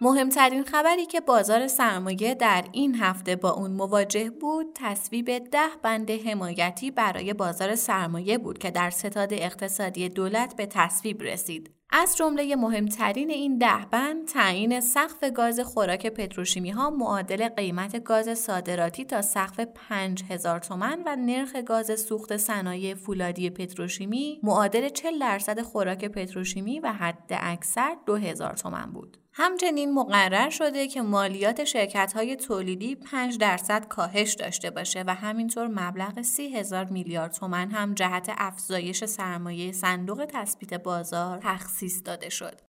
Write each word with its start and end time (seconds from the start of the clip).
مهمترین 0.00 0.64
خبری 0.64 1.06
که 1.06 1.20
بازار 1.20 1.66
سرمایه 1.66 2.34
در 2.34 2.64
این 2.72 2.94
هفته 2.94 3.36
با 3.36 3.50
اون 3.50 3.70
مواجه 3.70 4.30
بود 4.30 4.66
تصویب 4.74 5.38
ده 5.38 5.68
بند 5.82 6.10
حمایتی 6.10 6.90
برای 6.90 7.34
بازار 7.34 7.74
سرمایه 7.74 8.38
بود 8.38 8.58
که 8.58 8.70
در 8.70 8.90
ستاد 8.90 9.32
اقتصادی 9.32 10.08
دولت 10.08 10.56
به 10.56 10.66
تصویب 10.66 11.22
رسید. 11.22 11.74
از 11.90 12.16
جمله 12.16 12.56
مهمترین 12.56 13.30
این 13.30 13.58
ده 13.58 13.86
بند 13.90 14.28
تعیین 14.28 14.80
سقف 14.80 15.24
گاز 15.24 15.60
خوراک 15.60 16.06
پتروشیمی 16.06 16.70
ها 16.70 16.90
معادل 16.90 17.48
قیمت 17.48 18.04
گاز 18.04 18.38
صادراتی 18.38 19.04
تا 19.04 19.22
سقف 19.22 19.60
5000 19.60 20.60
تومن 20.60 21.02
و 21.06 21.16
نرخ 21.16 21.56
گاز 21.66 22.00
سوخت 22.00 22.36
صنایع 22.36 22.94
فولادی 22.94 23.50
پتروشیمی 23.50 24.40
معادل 24.42 24.88
40 24.88 25.18
درصد 25.18 25.62
خوراک 25.62 26.04
پتروشیمی 26.04 26.80
و 26.80 26.92
حد 26.92 27.30
اکثر 27.30 27.96
2000 28.06 28.56
تومن 28.56 28.92
بود. 28.92 29.18
همچنین 29.40 29.94
مقرر 29.94 30.50
شده 30.50 30.88
که 30.88 31.02
مالیات 31.02 31.64
شرکت 31.64 32.12
های 32.12 32.36
تولیدی 32.36 32.94
5 32.94 33.38
درصد 33.38 33.88
کاهش 33.88 34.34
داشته 34.34 34.70
باشه 34.70 35.04
و 35.06 35.14
همینطور 35.14 35.66
مبلغ 35.66 36.22
30 36.22 36.56
هزار 36.56 36.84
میلیارد 36.84 37.32
تومن 37.32 37.70
هم 37.70 37.94
جهت 37.94 38.30
افزایش 38.38 39.04
سرمایه 39.04 39.72
صندوق 39.72 40.26
تثبیت 40.28 40.74
بازار 40.74 41.38
تخصیص 41.42 42.02
داده 42.04 42.28
شد. 42.28 42.67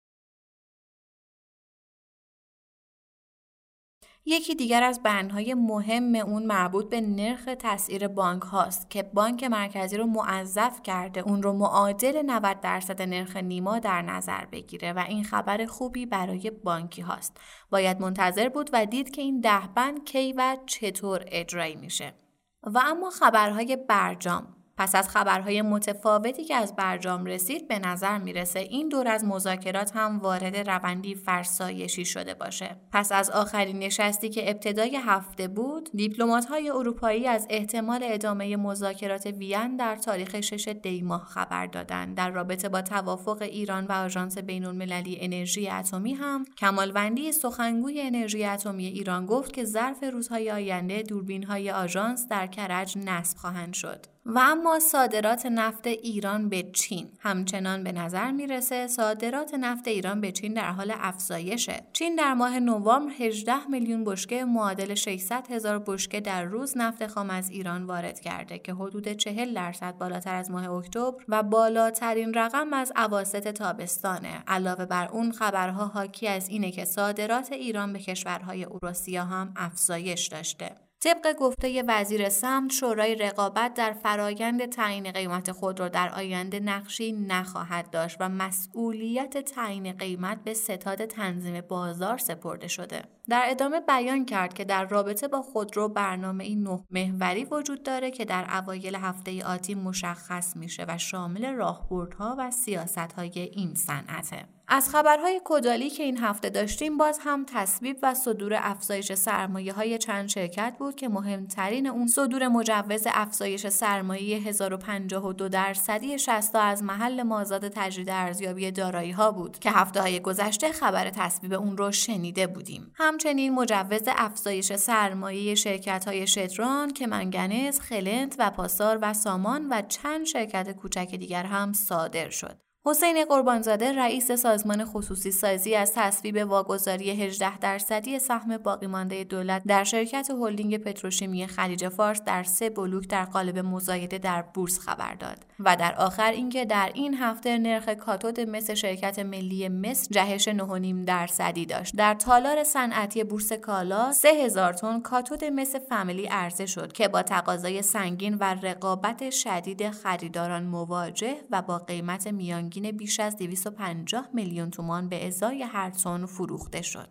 یکی 4.26 4.54
دیگر 4.54 4.82
از 4.82 5.02
بندهای 5.02 5.54
مهم 5.54 6.14
اون 6.14 6.46
مربوط 6.46 6.88
به 6.88 7.00
نرخ 7.00 7.48
تسعیر 7.58 8.08
بانک 8.08 8.42
هاست 8.42 8.90
که 8.90 9.02
بانک 9.02 9.44
مرکزی 9.44 9.96
رو 9.96 10.06
معذف 10.06 10.82
کرده 10.82 11.20
اون 11.20 11.42
رو 11.42 11.52
معادل 11.52 12.22
90 12.26 12.60
درصد 12.60 13.02
نرخ 13.02 13.36
نیما 13.36 13.78
در 13.78 14.02
نظر 14.02 14.44
بگیره 14.44 14.92
و 14.92 15.04
این 15.08 15.24
خبر 15.24 15.66
خوبی 15.66 16.06
برای 16.06 16.50
بانکی 16.50 17.02
هاست. 17.02 17.36
باید 17.70 18.00
منتظر 18.00 18.48
بود 18.48 18.70
و 18.72 18.86
دید 18.86 19.10
که 19.10 19.22
این 19.22 19.40
ده 19.40 19.68
بند 19.74 20.04
کی 20.04 20.32
و 20.32 20.56
چطور 20.66 21.24
اجرایی 21.26 21.76
میشه. 21.76 22.14
و 22.62 22.80
اما 22.84 23.10
خبرهای 23.10 23.76
برجام. 23.76 24.63
پس 24.76 24.94
از 24.94 25.08
خبرهای 25.08 25.62
متفاوتی 25.62 26.44
که 26.44 26.54
از 26.54 26.76
برجام 26.76 27.24
رسید 27.24 27.68
به 27.68 27.78
نظر 27.78 28.18
می‌رسه 28.18 28.58
این 28.58 28.88
دور 28.88 29.08
از 29.08 29.24
مذاکرات 29.24 29.96
هم 29.96 30.18
وارد 30.18 30.70
روندی 30.70 31.14
فرسایشی 31.14 32.04
شده 32.04 32.34
باشه. 32.34 32.76
پس 32.92 33.12
از 33.12 33.30
آخرین 33.30 33.78
نشستی 33.78 34.28
که 34.28 34.50
ابتدای 34.50 34.96
هفته 34.96 35.48
بود 35.48 35.90
دیپلمات 35.94 36.44
های 36.44 36.70
اروپایی 36.70 37.26
از 37.26 37.46
احتمال 37.50 38.00
ادامه 38.02 38.56
مذاکرات 38.56 39.26
وین 39.26 39.76
در 39.76 39.96
تاریخ 39.96 40.40
6 40.40 40.68
دی 40.68 41.02
ماه 41.02 41.24
خبر 41.24 41.66
دادند. 41.66 42.16
در 42.16 42.30
رابطه 42.30 42.68
با 42.68 42.82
توافق 42.82 43.42
ایران 43.42 43.86
و 43.86 43.92
آژانس 43.92 44.38
بین 44.38 44.64
المللی 44.64 45.18
انرژی 45.20 45.68
اتمی 45.68 46.14
هم 46.14 46.44
کمالوندی 46.58 47.32
سخنگوی 47.32 48.00
انرژی 48.00 48.44
اتمی 48.44 48.86
ایران 48.86 49.26
گفت 49.26 49.52
که 49.52 49.64
ظرف 49.64 50.04
روزهای 50.04 50.50
آینده 50.50 51.02
دوربین 51.02 51.44
های 51.44 51.70
آژانس 51.70 52.28
در 52.28 52.46
کرج 52.46 52.98
نصب 52.98 53.38
خواهند 53.38 53.74
شد. 53.74 54.13
و 54.26 54.38
اما 54.38 54.78
صادرات 54.80 55.46
نفت 55.46 55.86
ایران 55.86 56.48
به 56.48 56.62
چین. 56.62 57.08
همچنان 57.20 57.84
به 57.84 57.92
نظر 57.92 58.30
می‌رسه 58.30 58.86
صادرات 58.86 59.54
نفت 59.54 59.88
ایران 59.88 60.20
به 60.20 60.32
چین 60.32 60.54
در 60.54 60.70
حال 60.70 60.94
افزایشه. 60.96 61.82
چین 61.92 62.14
در 62.14 62.34
ماه 62.34 62.60
نوامبر 62.60 63.12
18 63.18 63.66
میلیون 63.66 64.04
بشکه 64.04 64.44
معادل 64.44 64.94
600 64.94 65.50
هزار 65.50 65.78
بشکه 65.78 66.20
در 66.20 66.44
روز 66.44 66.76
نفت 66.76 67.06
خام 67.06 67.30
از 67.30 67.50
ایران 67.50 67.84
وارد 67.84 68.20
کرده 68.20 68.58
که 68.58 68.74
حدود 68.74 69.08
40 69.12 69.54
درصد 69.54 69.98
بالاتر 69.98 70.34
از 70.34 70.50
ماه 70.50 70.70
اکتبر 70.70 71.24
و 71.28 71.42
بالاترین 71.42 72.34
رقم 72.34 72.72
از 72.72 72.92
اواسط 72.96 73.48
تابستانه. 73.48 74.42
علاوه 74.46 74.84
بر 74.84 75.08
اون 75.08 75.32
خبرها 75.32 75.86
حاکی 75.86 76.28
از 76.28 76.48
اینه 76.48 76.70
که 76.70 76.84
صادرات 76.84 77.52
ایران 77.52 77.92
به 77.92 77.98
کشورهای 77.98 78.64
اروسیا 78.64 79.24
هم 79.24 79.52
افزایش 79.56 80.26
داشته. 80.26 80.70
طبق 81.04 81.32
گفته 81.32 81.84
وزیر 81.88 82.28
سمت 82.28 82.72
شورای 82.72 83.14
رقابت 83.14 83.74
در 83.74 83.92
فرایند 83.92 84.66
تعیین 84.66 85.12
قیمت 85.12 85.52
خودرو 85.52 85.88
در 85.88 86.14
آینده 86.14 86.60
نقشی 86.60 87.12
نخواهد 87.12 87.90
داشت 87.90 88.16
و 88.20 88.28
مسئولیت 88.28 89.38
تعیین 89.38 89.92
قیمت 89.92 90.44
به 90.44 90.54
ستاد 90.54 91.04
تنظیم 91.04 91.60
بازار 91.60 92.18
سپرده 92.18 92.68
شده. 92.68 93.02
در 93.28 93.42
ادامه 93.46 93.80
بیان 93.80 94.24
کرد 94.24 94.54
که 94.54 94.64
در 94.64 94.84
رابطه 94.84 95.28
با 95.28 95.42
خودرو 95.42 95.88
برنامه 95.88 96.44
این 96.44 96.62
نه 96.62 96.84
محوری 96.90 97.44
وجود 97.44 97.82
داره 97.82 98.10
که 98.10 98.24
در 98.24 98.58
اوایل 98.58 98.94
هفته 98.94 99.44
آتی 99.44 99.74
مشخص 99.74 100.56
میشه 100.56 100.84
و 100.88 100.98
شامل 100.98 101.52
راهبردها 101.52 102.36
و 102.38 102.50
سیاستهای 102.50 103.38
این 103.38 103.74
صنعته. 103.74 104.53
از 104.68 104.88
خبرهای 104.88 105.40
کدالی 105.44 105.90
که 105.90 106.02
این 106.02 106.18
هفته 106.18 106.50
داشتیم 106.50 106.98
باز 106.98 107.18
هم 107.22 107.46
تصویب 107.48 107.96
و 108.02 108.14
صدور 108.14 108.58
افزایش 108.62 109.12
سرمایه 109.12 109.72
های 109.72 109.98
چند 109.98 110.28
شرکت 110.28 110.74
بود 110.78 110.94
که 110.94 111.08
مهمترین 111.08 111.86
اون 111.86 112.06
صدور 112.06 112.48
مجوز 112.48 113.02
افزایش 113.06 113.66
سرمایه 113.66 114.38
1052 114.38 115.48
درصدی 115.48 116.18
60 116.18 116.56
از 116.56 116.82
محل 116.82 117.22
مازاد 117.22 117.68
تجدید 117.68 118.10
ارزیابی 118.10 118.70
دارایی 118.70 119.10
ها 119.10 119.32
بود 119.32 119.58
که 119.58 119.70
هفته 119.70 120.00
های 120.00 120.20
گذشته 120.20 120.72
خبر 120.72 121.10
تصویب 121.10 121.52
اون 121.52 121.76
رو 121.76 121.92
شنیده 121.92 122.46
بودیم 122.46 122.92
همچنین 122.94 123.54
مجوز 123.54 124.02
افزایش 124.06 124.72
سرمایه 124.72 125.54
شرکت 125.54 126.04
های 126.04 126.26
شتران 126.26 126.92
که 126.92 127.06
منگنز، 127.06 127.80
خلنت 127.80 128.36
و 128.38 128.50
پاسار 128.50 128.98
و 129.02 129.12
سامان 129.14 129.68
و 129.68 129.82
چند 129.88 130.24
شرکت 130.24 130.70
کوچک 130.70 131.14
دیگر 131.14 131.44
هم 131.44 131.72
صادر 131.72 132.30
شد. 132.30 132.64
حسین 132.86 133.24
قربانزاده 133.24 133.92
رئیس 133.92 134.32
سازمان 134.32 134.84
خصوصی 134.84 135.30
سازی 135.30 135.74
از 135.74 135.92
تصویب 135.94 136.36
واگذاری 136.36 137.10
18 137.10 137.58
درصدی 137.58 138.18
سهم 138.18 138.56
باقی 138.56 138.86
مانده 138.86 139.24
دولت 139.24 139.62
در 139.66 139.84
شرکت 139.84 140.30
هلدینگ 140.30 140.78
پتروشیمی 140.78 141.46
خلیج 141.46 141.88
فارس 141.88 142.22
در 142.22 142.42
سه 142.42 142.70
بلوک 142.70 143.08
در 143.08 143.24
قالب 143.24 143.58
مزایده 143.58 144.18
در 144.18 144.42
بورس 144.42 144.78
خبر 144.78 145.14
داد 145.14 145.36
و 145.60 145.76
در 145.76 145.94
آخر 145.94 146.30
اینکه 146.30 146.64
در 146.64 146.90
این 146.94 147.14
هفته 147.14 147.58
نرخ 147.58 147.88
کاتود 147.88 148.40
مس 148.40 148.70
شرکت 148.70 149.18
ملی 149.18 149.68
مس 149.68 150.08
جهش 150.08 150.48
9.5 150.48 151.06
درصدی 151.06 151.66
داشت. 151.66 151.96
در 151.96 152.14
تالار 152.14 152.64
صنعتی 152.64 153.24
بورس 153.24 153.52
کالا 153.52 154.12
3000 154.12 154.72
تن 154.72 155.00
کاتود 155.00 155.44
مس 155.44 155.76
فامیلی 155.76 156.26
عرضه 156.26 156.66
شد 156.66 156.92
که 156.92 157.08
با 157.08 157.22
تقاضای 157.22 157.82
سنگین 157.82 158.34
و 158.34 158.44
رقابت 158.62 159.30
شدید 159.30 159.90
خریداران 159.90 160.62
مواجه 160.62 161.36
و 161.50 161.62
با 161.62 161.78
قیمت 161.78 162.26
میان 162.26 162.70
بیش 162.92 163.20
از 163.20 163.36
250 163.36 164.28
میلیون 164.32 164.70
تومان 164.70 165.08
به 165.08 165.26
ازای 165.26 165.62
هر 165.62 165.90
تن 165.90 166.26
فروخته 166.26 166.82
شد. 166.82 167.08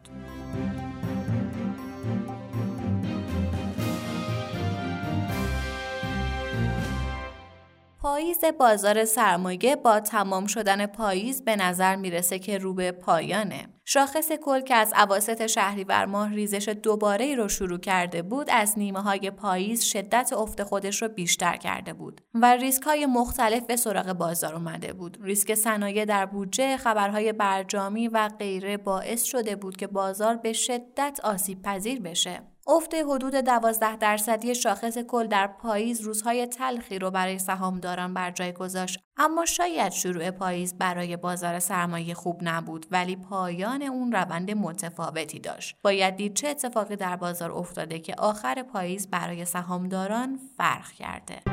پاییز 8.04 8.40
بازار 8.60 9.06
سرمایه 9.06 9.76
با 9.76 10.00
تمام 10.00 10.46
شدن 10.46 10.86
پاییز 10.86 11.46
به 11.46 11.56
نظر 11.56 11.96
می‌رسه 11.96 12.40
که 12.40 12.58
رو 12.58 12.74
به 12.74 12.92
پایانه. 12.92 13.68
شاخص 13.86 14.32
کل 14.32 14.62
که 14.62 14.76
از 14.76 14.94
عواست 14.96 15.48
شهریور 15.48 16.06
ماه 16.06 16.34
ریزش 16.34 16.70
دوباره 16.70 17.26
ای 17.26 17.36
رو 17.36 17.48
شروع 17.48 17.80
کرده 17.80 18.22
بود 18.22 18.50
از 18.52 18.74
نیمه 18.78 19.02
های 19.02 19.32
پاییز 19.32 19.84
شدت 19.84 20.34
افت 20.34 20.64
خودش 20.64 21.02
رو 21.02 21.08
بیشتر 21.08 21.56
کرده 21.56 21.94
بود 21.94 22.22
و 22.34 22.56
ریسک 22.56 22.84
های 22.84 23.06
مختلف 23.06 23.64
به 23.66 23.76
سراغ 23.76 24.14
بازار 24.14 24.56
اومده 24.56 24.94
بود 24.94 25.18
ریسک 25.22 25.56
صنایع 25.56 26.06
در 26.06 26.26
بودجه 26.26 26.78
خبرهای 26.78 27.34
برجامی 27.34 28.08
و 28.08 28.30
غیره 28.40 28.78
باعث 28.78 29.24
شده 29.24 29.56
بود 29.56 29.78
که 29.78 29.88
بازار 29.88 30.36
به 30.36 30.54
شدت 30.54 31.20
آسیب 31.24 31.62
پذیر 31.62 32.02
بشه 32.02 32.53
افت 32.68 32.94
حدود 32.94 33.36
12 33.36 33.96
درصدی 33.98 34.56
شاخص 34.56 34.98
کل 34.98 35.28
در 35.28 35.48
پاییز 35.48 36.02
روزهای 36.02 36.48
تلخی 36.48 37.00
رو 37.00 37.12
برای 37.12 37.40
سهامداران 37.40 38.14
بر 38.14 38.32
جای 38.32 38.52
گذاشت. 38.52 39.00
اما 39.18 39.46
شاید 39.46 39.92
شروع 39.92 40.32
پاییز 40.32 40.78
برای 40.78 41.18
بازار 41.18 41.60
سرمایه 41.60 42.14
خوب 42.14 42.40
نبود 42.42 42.86
ولی 42.92 43.16
پایان 43.16 43.82
اون 43.82 44.12
روند 44.12 44.52
متفاوتی 44.52 45.40
داشت. 45.40 45.76
باید 45.84 46.16
دید 46.16 46.34
چه 46.34 46.48
اتفاقی 46.48 46.96
در 46.96 47.16
بازار 47.16 47.52
افتاده 47.52 48.00
که 48.00 48.16
آخر 48.18 48.64
پاییز 48.64 49.08
برای 49.10 49.46
سهامداران 49.46 50.40
فرق 50.58 50.92
کرده. 50.92 51.53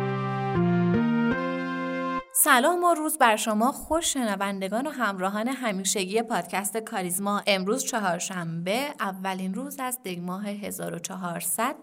سلام 2.45 2.85
و 2.85 2.95
روز 2.95 3.19
بر 3.19 3.37
شما 3.37 3.73
خوش 3.73 4.13
شنوندگان 4.13 4.87
و 4.87 4.91
همراهان 4.91 5.49
همیشگی 5.49 6.23
پادکست 6.23 6.77
کاریزما 6.77 7.43
امروز 7.47 7.85
چهارشنبه 7.85 8.95
اولین 9.01 9.55
روز 9.55 9.77
از 9.79 10.03
دیماه 10.03 10.49
1400 10.49 11.77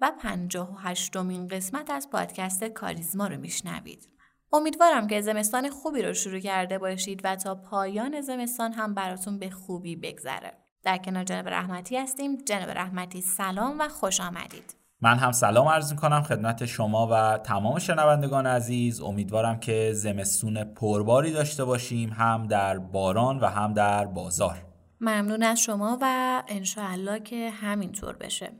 و 0.00 0.12
58 0.20 1.16
مین 1.16 1.48
قسمت 1.48 1.90
از 1.90 2.10
پادکست 2.10 2.64
کاریزما 2.64 3.26
رو 3.26 3.36
میشنوید 3.36 4.08
امیدوارم 4.52 5.06
که 5.06 5.20
زمستان 5.20 5.70
خوبی 5.70 6.02
رو 6.02 6.14
شروع 6.14 6.38
کرده 6.38 6.78
باشید 6.78 7.20
و 7.24 7.36
تا 7.36 7.54
پایان 7.54 8.20
زمستان 8.20 8.72
هم 8.72 8.94
براتون 8.94 9.38
به 9.38 9.50
خوبی 9.50 9.96
بگذره. 9.96 10.52
در 10.84 10.98
کنار 10.98 11.24
جناب 11.24 11.48
رحمتی 11.48 11.96
هستیم. 11.96 12.36
جناب 12.36 12.70
رحمتی 12.70 13.20
سلام 13.20 13.80
و 13.80 13.88
خوش 13.88 14.20
آمدید. 14.20 14.81
من 15.04 15.18
هم 15.18 15.32
سلام 15.32 15.68
عرض 15.68 15.94
کنم 15.94 16.22
خدمت 16.22 16.64
شما 16.64 17.08
و 17.12 17.38
تمام 17.38 17.78
شنوندگان 17.78 18.46
عزیز. 18.46 19.00
امیدوارم 19.00 19.60
که 19.60 19.92
زمستون 19.94 20.64
پرباری 20.64 21.32
داشته 21.32 21.64
باشیم 21.64 22.10
هم 22.10 22.46
در 22.46 22.78
باران 22.78 23.40
و 23.40 23.46
هم 23.46 23.72
در 23.72 24.04
بازار. 24.04 24.64
ممنون 25.00 25.42
از 25.42 25.60
شما 25.60 25.98
و 26.00 26.42
انشاءالله 26.48 27.20
که 27.20 27.50
همینطور 27.50 28.16
بشه. 28.16 28.52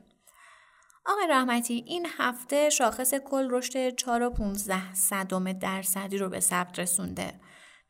آقای 1.05 1.27
رحمتی 1.29 1.83
این 1.87 2.07
هفته 2.17 2.69
شاخص 2.69 3.13
کل 3.13 3.47
رشد 3.51 3.89
4.15 3.89 4.73
صدم 4.93 5.53
درصدی 5.53 6.17
رو 6.17 6.29
به 6.29 6.39
ثبت 6.39 6.79
رسونده. 6.79 7.33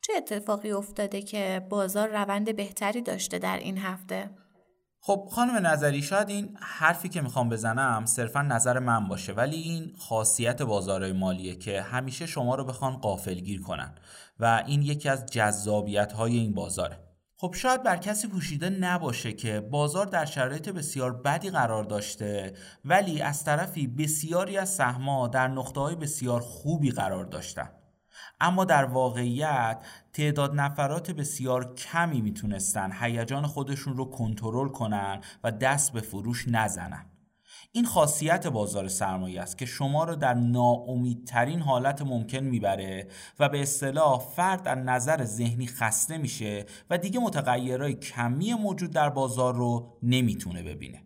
چه 0.00 0.12
اتفاقی 0.16 0.72
افتاده 0.72 1.22
که 1.22 1.66
بازار 1.68 2.08
روند 2.08 2.56
بهتری 2.56 3.02
داشته 3.02 3.38
در 3.38 3.58
این 3.58 3.78
هفته؟ 3.78 4.30
خب 5.06 5.28
خانم 5.30 5.66
نظری 5.66 6.02
شاید 6.02 6.28
این 6.28 6.56
حرفی 6.60 7.08
که 7.08 7.20
می‌خوام 7.20 7.48
بزنم 7.48 8.06
صرفا 8.06 8.42
نظر 8.42 8.78
من 8.78 9.08
باشه 9.08 9.32
ولی 9.32 9.56
این 9.56 9.92
خاصیت 9.98 10.62
بازارهای 10.62 11.12
مالیه 11.12 11.56
که 11.56 11.82
همیشه 11.82 12.26
شما 12.26 12.54
رو 12.54 12.64
بخوان 12.64 12.96
قافلگیر 12.96 13.60
کنن 13.60 13.94
و 14.40 14.62
این 14.66 14.82
یکی 14.82 15.08
از 15.08 15.26
جذابیت 15.26 16.12
های 16.12 16.38
این 16.38 16.54
بازاره. 16.54 16.98
خب 17.36 17.54
شاید 17.54 17.82
بر 17.82 17.96
کسی 17.96 18.28
پوشیده 18.28 18.70
نباشه 18.70 19.32
که 19.32 19.60
بازار 19.60 20.06
در 20.06 20.24
شرایط 20.24 20.68
بسیار 20.68 21.12
بدی 21.12 21.50
قرار 21.50 21.84
داشته 21.84 22.54
ولی 22.84 23.22
از 23.22 23.44
طرفی 23.44 23.86
بسیاری 23.86 24.58
از 24.58 24.74
سهم‌ها 24.74 25.28
در 25.28 25.48
نقطه‌های 25.48 25.94
بسیار 25.94 26.40
خوبی 26.40 26.90
قرار 26.90 27.24
داشتن. 27.24 27.70
اما 28.40 28.64
در 28.64 28.84
واقعیت 28.84 29.84
تعداد 30.12 30.54
نفرات 30.54 31.10
بسیار 31.10 31.74
کمی 31.74 32.20
می‌تونستن 32.20 32.92
هیجان 33.00 33.46
خودشون 33.46 33.96
رو 33.96 34.04
کنترل 34.04 34.68
کنن 34.68 35.20
و 35.44 35.50
دست 35.50 35.92
به 35.92 36.00
فروش 36.00 36.44
نزنن. 36.48 37.06
این 37.72 37.84
خاصیت 37.84 38.46
بازار 38.46 38.88
سرمایه 38.88 39.40
است 39.40 39.58
که 39.58 39.66
شما 39.66 40.04
رو 40.04 40.14
در 40.16 40.34
ناامیدترین 40.34 41.60
حالت 41.60 42.02
ممکن 42.02 42.38
می‌بره 42.38 43.08
و 43.38 43.48
به 43.48 43.62
اصطلاح 43.62 44.18
فرد 44.18 44.68
از 44.68 44.78
نظر 44.78 45.24
ذهنی 45.24 45.66
خسته 45.66 46.18
میشه 46.18 46.66
و 46.90 46.98
دیگه 46.98 47.20
متغیرهای 47.20 47.94
کمی 47.94 48.54
موجود 48.54 48.90
در 48.90 49.08
بازار 49.08 49.54
رو 49.54 49.98
نمی‌تونه 50.02 50.62
ببینه. 50.62 51.02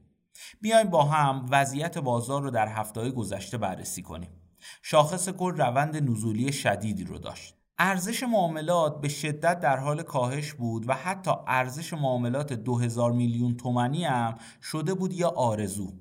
بیایم 0.60 0.90
با 0.90 1.04
هم 1.04 1.46
وضعیت 1.50 1.98
بازار 1.98 2.42
رو 2.42 2.50
در 2.50 2.68
هفته 2.68 3.10
گذشته 3.10 3.58
بررسی 3.58 4.02
کنیم. 4.02 4.30
شاخص 4.82 5.28
کل 5.28 5.56
روند 5.56 6.10
نزولی 6.10 6.52
شدیدی 6.52 7.04
رو 7.04 7.18
داشت. 7.18 7.54
ارزش 7.78 8.22
معاملات 8.22 9.00
به 9.00 9.08
شدت 9.08 9.60
در 9.60 9.76
حال 9.76 10.02
کاهش 10.02 10.52
بود 10.52 10.88
و 10.88 10.92
حتی 10.92 11.30
ارزش 11.46 11.92
معاملات 11.92 12.52
2000 12.52 13.12
میلیون 13.12 13.56
تومانی 13.56 14.04
هم 14.04 14.38
شده 14.62 14.94
بود 14.94 15.12
یا 15.12 15.28
آرزو. 15.28 15.92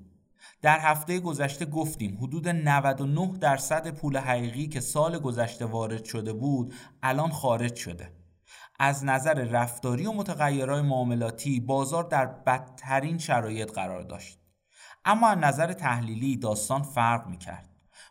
در 0.62 0.78
هفته 0.78 1.20
گذشته 1.20 1.66
گفتیم 1.66 2.18
حدود 2.20 2.48
99 2.48 3.38
درصد 3.40 3.90
پول 3.90 4.16
حقیقی 4.16 4.68
که 4.68 4.80
سال 4.80 5.18
گذشته 5.18 5.64
وارد 5.64 6.04
شده 6.04 6.32
بود 6.32 6.74
الان 7.02 7.30
خارج 7.30 7.74
شده. 7.74 8.12
از 8.78 9.04
نظر 9.04 9.34
رفتاری 9.34 10.06
و 10.06 10.12
متغیرهای 10.12 10.82
معاملاتی 10.82 11.60
بازار 11.60 12.04
در 12.04 12.26
بدترین 12.26 13.18
شرایط 13.18 13.72
قرار 13.72 14.02
داشت. 14.02 14.38
اما 15.04 15.28
از 15.28 15.38
نظر 15.38 15.72
تحلیلی 15.72 16.36
داستان 16.36 16.82
فرق 16.82 17.26
می 17.26 17.38
کرد 17.38 17.68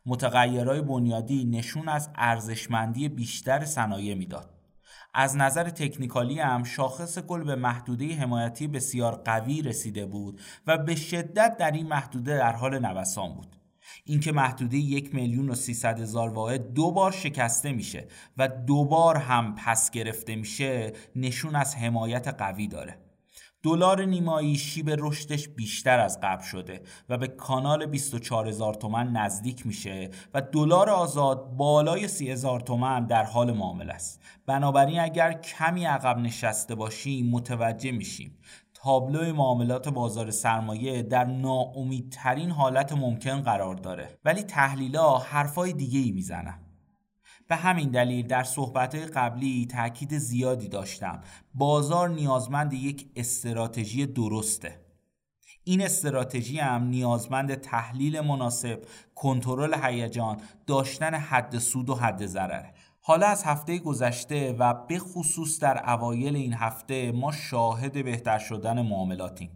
متغیرهای 0.07 0.81
بنیادی 0.81 1.45
نشون 1.45 1.89
از 1.89 2.09
ارزشمندی 2.15 3.09
بیشتر 3.09 3.65
صنایع 3.65 4.15
می‌داد. 4.15 4.54
از 5.13 5.36
نظر 5.36 5.69
تکنیکالی 5.69 6.39
هم 6.39 6.63
شاخص 6.63 7.19
گل 7.19 7.44
به 7.44 7.56
محدوده 7.56 8.15
حمایتی 8.15 8.68
بسیار 8.68 9.15
قوی 9.15 9.62
رسیده 9.62 10.06
بود 10.06 10.42
و 10.68 10.77
به 10.77 10.95
شدت 10.95 11.57
در 11.57 11.71
این 11.71 11.88
محدوده 11.88 12.38
در 12.38 12.56
حال 12.56 12.80
نوسان 12.80 13.33
بود. 13.33 13.56
اینکه 14.06 14.31
محدوده 14.31 14.77
یک 14.77 15.15
میلیون 15.15 15.50
و 15.50 15.56
سیصد 15.56 16.00
هزار 16.00 16.30
واحد 16.30 16.74
دو 16.74 16.92
بار 16.92 17.12
شکسته 17.12 17.71
میشه 17.71 18.07
و 18.38 18.48
دو 18.48 18.86
بار 18.86 19.18
هم 19.18 19.56
پس 19.56 19.92
گرفته 19.92 20.36
میشه 20.36 20.94
نشون 21.15 21.56
از 21.56 21.75
حمایت 21.75 22.27
قوی 22.27 22.68
داره. 22.68 23.06
دلار 23.67 24.05
نیمایی 24.05 24.55
شیب 24.55 24.89
رشدش 24.99 25.47
بیشتر 25.47 25.99
از 25.99 26.19
قبل 26.23 26.43
شده 26.43 26.81
و 27.09 27.17
به 27.17 27.27
کانال 27.27 27.85
24 27.85 28.47
هزار 28.47 28.73
تومن 28.73 29.11
نزدیک 29.11 29.67
میشه 29.67 30.09
و 30.33 30.41
دلار 30.41 30.89
آزاد 30.89 31.49
بالای 31.57 32.07
30 32.07 32.31
هزار 32.31 32.59
تومن 32.59 33.05
در 33.05 33.23
حال 33.23 33.51
معامله 33.51 33.93
است. 33.93 34.21
بنابراین 34.45 34.99
اگر 34.99 35.33
کمی 35.33 35.85
عقب 35.85 36.17
نشسته 36.17 36.75
باشیم 36.75 37.29
متوجه 37.29 37.91
میشیم. 37.91 38.37
تابلو 38.73 39.33
معاملات 39.35 39.89
بازار 39.89 40.31
سرمایه 40.31 41.01
در 41.01 41.25
ناامیدترین 41.25 42.51
حالت 42.51 42.93
ممکن 42.93 43.41
قرار 43.41 43.75
داره. 43.75 44.19
ولی 44.25 44.43
تحلیلا 44.43 45.17
حرفای 45.17 45.73
دیگه 45.73 45.99
ای 45.99 46.11
می‌زنن. 46.11 46.66
به 47.47 47.55
همین 47.55 47.89
دلیل 47.89 48.27
در 48.27 48.44
صحبت 48.44 48.95
قبلی 48.95 49.65
تاکید 49.65 50.17
زیادی 50.17 50.67
داشتم 50.67 51.21
بازار 51.53 52.09
نیازمند 52.09 52.73
یک 52.73 53.09
استراتژی 53.15 54.05
درسته 54.05 54.88
این 55.63 55.81
استراتژی 55.81 56.59
هم 56.59 56.83
نیازمند 56.83 57.55
تحلیل 57.55 58.21
مناسب، 58.21 58.81
کنترل 59.15 59.75
هیجان، 59.83 60.41
داشتن 60.67 61.13
حد 61.13 61.57
سود 61.57 61.89
و 61.89 61.95
حد 61.95 62.25
ضرره. 62.25 62.73
حالا 63.01 63.27
از 63.27 63.44
هفته 63.44 63.77
گذشته 63.77 64.53
و 64.59 64.73
به 64.73 65.00
خصوص 65.00 65.59
در 65.59 65.89
اوایل 65.89 66.35
این 66.35 66.53
هفته 66.53 67.11
ما 67.11 67.31
شاهد 67.31 67.93
بهتر 67.93 68.39
شدن 68.39 68.81
معاملاتیم. 68.81 69.50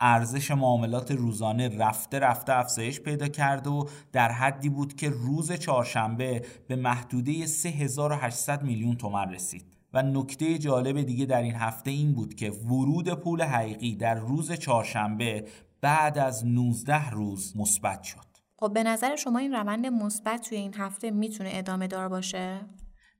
ارزش 0.00 0.50
معاملات 0.50 1.10
روزانه 1.10 1.68
رفته 1.78 2.18
رفته 2.18 2.52
افزایش 2.52 3.00
پیدا 3.00 3.28
کرد 3.28 3.66
و 3.66 3.88
در 4.12 4.32
حدی 4.32 4.68
بود 4.68 4.96
که 4.96 5.10
روز 5.10 5.52
چهارشنبه 5.52 6.42
به 6.68 6.76
محدوده 6.76 7.46
3800 7.46 8.62
میلیون 8.62 8.96
تومن 8.96 9.30
رسید 9.30 9.64
و 9.92 10.02
نکته 10.02 10.58
جالب 10.58 11.02
دیگه 11.02 11.26
در 11.26 11.42
این 11.42 11.54
هفته 11.54 11.90
این 11.90 12.14
بود 12.14 12.34
که 12.34 12.50
ورود 12.50 13.14
پول 13.14 13.42
حقیقی 13.42 13.96
در 13.96 14.14
روز 14.14 14.52
چهارشنبه 14.52 15.48
بعد 15.80 16.18
از 16.18 16.46
19 16.46 17.10
روز 17.10 17.56
مثبت 17.56 18.02
شد. 18.02 18.28
خب 18.56 18.72
به 18.72 18.82
نظر 18.82 19.16
شما 19.16 19.38
این 19.38 19.52
روند 19.52 19.86
مثبت 19.86 20.48
توی 20.48 20.58
این 20.58 20.74
هفته 20.74 21.10
می‌تونه 21.10 21.50
ادامه 21.52 21.86
دار 21.86 22.08
باشه؟ 22.08 22.60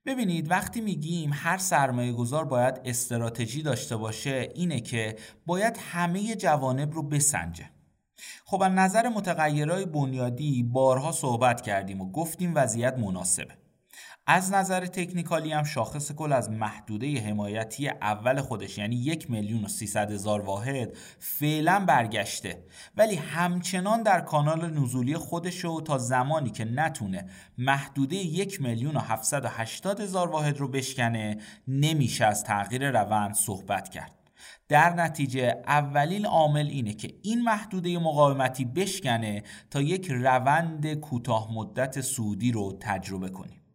ببینید 0.08 0.50
وقتی 0.50 0.80
میگیم 0.80 1.30
هر 1.32 1.58
سرمایه 1.58 2.12
گذار 2.12 2.44
باید 2.44 2.80
استراتژی 2.84 3.62
داشته 3.62 3.96
باشه 3.96 4.48
اینه 4.54 4.80
که 4.80 5.16
باید 5.46 5.76
همه 5.80 6.36
جوانب 6.36 6.94
رو 6.94 7.02
بسنجه. 7.02 7.70
خب 8.44 8.62
از 8.62 8.72
نظر 8.72 9.08
متغیرهای 9.08 9.86
بنیادی 9.86 10.62
بارها 10.62 11.12
صحبت 11.12 11.60
کردیم 11.60 12.00
و 12.00 12.10
گفتیم 12.12 12.52
وضعیت 12.54 12.98
مناسبه. 12.98 13.54
از 14.30 14.52
نظر 14.52 14.86
تکنیکالی 14.86 15.52
هم 15.52 15.64
شاخص 15.64 16.12
کل 16.12 16.32
از 16.32 16.50
محدوده 16.50 17.20
حمایتی 17.20 17.88
اول 17.88 18.40
خودش 18.40 18.78
یعنی 18.78 18.96
یک 18.96 19.30
میلیون 19.30 19.64
و 19.64 19.68
سیصد 19.68 20.10
هزار 20.10 20.40
واحد 20.40 20.96
فعلا 21.18 21.84
برگشته. 21.88 22.64
ولی 22.96 23.14
همچنان 23.14 24.02
در 24.02 24.20
کانال 24.20 24.70
نزولی 24.70 25.16
خودش 25.16 25.64
و 25.64 25.80
تا 25.80 25.98
زمانی 25.98 26.50
که 26.50 26.64
نتونه 26.64 27.26
محدوده 27.58 28.16
یک 28.16 28.62
میلیون 28.62 28.96
و 28.96 29.00
هفتصد 29.00 29.44
و 29.44 29.48
هشتاد 29.48 30.00
هزار 30.00 30.30
واحد 30.30 30.58
رو 30.58 30.68
بشکنه 30.68 31.38
نمیشه 31.68 32.24
از 32.24 32.44
تغییر 32.44 32.90
روند 32.90 33.34
صحبت 33.34 33.88
کرد. 33.88 34.12
در 34.68 34.94
نتیجه 34.94 35.62
اولین 35.66 36.26
عامل 36.26 36.66
اینه 36.66 36.94
که 36.94 37.14
این 37.22 37.42
محدوده 37.42 37.98
مقاومتی 37.98 38.64
بشکنه 38.64 39.42
تا 39.70 39.80
یک 39.80 40.10
روند 40.10 40.94
کوتاه 40.94 41.48
مدت 41.54 42.00
سودی 42.00 42.52
رو 42.52 42.76
تجربه 42.80 43.28
کنیم. 43.28 43.67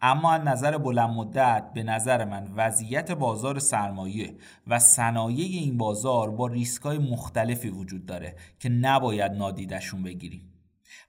اما 0.00 0.32
از 0.32 0.42
نظر 0.42 0.78
بلند 0.78 1.10
مدت 1.10 1.70
به 1.74 1.82
نظر 1.82 2.24
من 2.24 2.48
وضعیت 2.56 3.10
بازار 3.10 3.58
سرمایه 3.58 4.36
و 4.66 4.78
صنایع 4.78 5.60
این 5.60 5.78
بازار 5.78 6.30
با 6.30 6.46
ریسکای 6.46 6.98
مختلفی 6.98 7.68
وجود 7.68 8.06
داره 8.06 8.36
که 8.58 8.68
نباید 8.68 9.32
نادیدشون 9.32 10.02
بگیریم. 10.02 10.52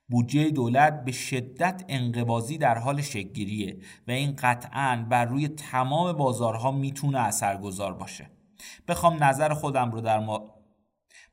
بودجه 0.09 0.49
دولت 0.49 1.05
به 1.05 1.11
شدت 1.11 1.85
انقبازی 1.87 2.57
در 2.57 2.77
حال 2.77 3.01
شکلگیریه 3.01 3.77
و 4.07 4.11
این 4.11 4.35
قطعا 4.35 5.05
بر 5.09 5.25
روی 5.25 5.47
تمام 5.47 6.13
بازارها 6.13 6.71
می‌تونه 6.71 7.19
اثرگذار 7.19 7.93
باشه. 7.93 8.29
بخوام 8.87 9.23
نظر 9.23 9.53
خودم 9.53 9.91
رو 9.91 10.01
در 10.01 10.19
ما 10.19 10.58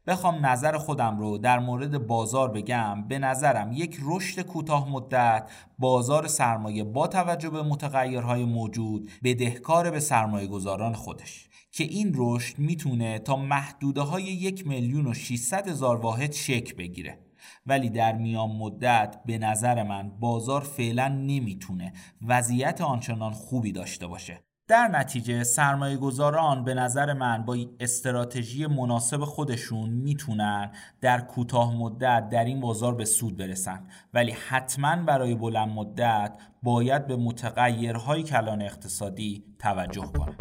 بخوام 0.06 0.46
نظر 0.46 0.78
خودم 0.78 1.18
رو 1.18 1.38
در 1.38 1.58
مورد 1.58 2.06
بازار 2.06 2.50
بگم. 2.50 3.08
به 3.08 3.18
نظرم 3.18 3.72
یک 3.72 3.98
رشد 4.02 4.42
کوتاه 4.42 4.90
مدت 4.90 5.50
بازار 5.78 6.26
سرمایه 6.26 6.84
با 6.84 7.06
توجه 7.06 7.50
به 7.50 7.62
متغیرهای 7.62 8.44
موجود 8.44 9.10
بدهکار 9.24 9.90
به 9.90 10.00
سرمایه 10.00 10.46
گذاران 10.46 10.94
خودش. 10.94 11.48
که 11.72 11.84
این 11.84 12.12
رشد 12.14 12.58
می‌تونه 12.58 13.18
تا 13.18 13.36
محدوده 13.36 14.00
های 14.00 14.22
یک 14.22 14.66
میلیون 14.66 15.06
و 15.06 15.14
600 15.14 15.68
هزار 15.68 15.96
واحد 15.96 16.32
شک 16.32 16.76
بگیره. 16.76 17.18
ولی 17.66 17.90
در 17.90 18.12
میان 18.12 18.50
مدت 18.50 19.16
به 19.26 19.38
نظر 19.38 19.82
من 19.82 20.10
بازار 20.20 20.60
فعلا 20.60 21.08
نمی‌تونه 21.08 21.92
وضعیت 22.22 22.80
آنچنان 22.80 23.32
خوبی 23.32 23.72
داشته 23.72 24.06
باشه. 24.06 24.45
در 24.68 24.88
نتیجه 24.88 25.44
سرمایه 25.44 25.96
گذاران 25.96 26.64
به 26.64 26.74
نظر 26.74 27.12
من 27.12 27.44
با 27.44 27.56
استراتژی 27.80 28.66
مناسب 28.66 29.24
خودشون 29.24 29.90
می‌تونن 29.90 30.70
در 31.00 31.20
کوتاه 31.20 31.76
مدت 31.76 32.28
در 32.28 32.44
این 32.44 32.60
بازار 32.60 32.94
به 32.94 33.04
سود 33.04 33.36
برسن. 33.36 33.86
ولی 34.14 34.30
حتما 34.48 34.96
برای 34.96 35.34
بلند 35.34 35.68
مدت 35.68 36.32
باید 36.62 37.06
به 37.06 37.16
متغیرهای 37.16 38.22
کلان 38.22 38.62
اقتصادی 38.62 39.44
توجه 39.58 40.12
کنن. 40.18 40.36